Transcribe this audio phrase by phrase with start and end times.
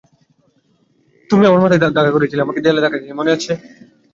[1.29, 3.51] তুমি আমার মাথায় আঘাত করেছিলে আর আমাকে দেয়ালে ধাক্কা দিয়েছিলে, মনে আছে?